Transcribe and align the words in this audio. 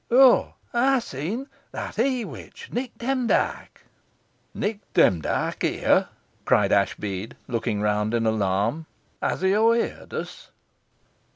"Oh, 0.09 0.55
ey 0.73 0.99
seen, 0.99 1.47
that 1.71 1.95
he 1.97 2.25
witch, 2.25 2.69
Nick 2.71 2.97
Demdike." 2.97 3.81
"Nick 4.51 4.79
Demdike 4.95 5.61
here!" 5.61 6.07
cried 6.43 6.71
Ashbead, 6.71 7.35
looking 7.47 7.81
round 7.81 8.15
in 8.15 8.25
alarm. 8.25 8.87
"Has 9.21 9.41
he 9.41 9.49
owerheert 9.53 10.11
us?" 10.11 10.49